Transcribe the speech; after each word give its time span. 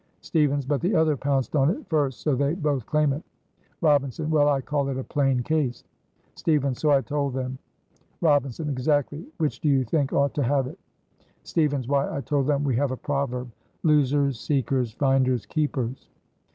Stevens. 0.21 0.65
"But 0.65 0.81
the 0.81 0.95
other 0.95 1.15
pounced 1.15 1.55
on 1.55 1.69
it 1.69 1.85
first, 1.87 2.21
so 2.21 2.33
they 2.33 2.55
both 2.55 2.87
claim 2.87 3.13
it." 3.13 3.21
Robinson. 3.81 4.31
"Well! 4.31 4.49
I 4.49 4.59
call 4.59 4.89
it 4.89 4.97
a 4.97 5.03
plain 5.03 5.41
case." 5.43 5.83
Stevens. 6.33 6.79
"So 6.79 6.89
I 6.89 7.01
told 7.01 7.35
them." 7.35 7.59
Robinson. 8.19 8.67
"Exactly! 8.67 9.23
Which 9.37 9.59
do 9.59 9.69
you 9.69 9.83
think 9.83 10.11
ought 10.11 10.33
to 10.33 10.41
have 10.43 10.65
it?" 10.65 10.79
Stevens. 11.43 11.87
"Why, 11.87 12.11
I 12.11 12.19
told 12.21 12.47
them 12.47 12.63
we 12.63 12.75
have 12.77 12.89
a 12.89 12.97
proverb 12.97 13.51
'Losers, 13.83 14.39
seekers 14.39 14.91
finders, 14.91 15.45
keepers.'" 15.45 16.09